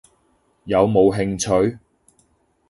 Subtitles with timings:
[0.65, 1.37] 有冇興
[1.71, 1.77] 趣？